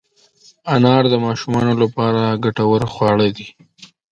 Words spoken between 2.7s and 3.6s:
خواړه دي.